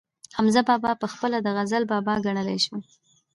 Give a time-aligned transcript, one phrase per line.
[0.37, 2.77] حمزه بابا پخپله د غزل بابا ګڼلی شو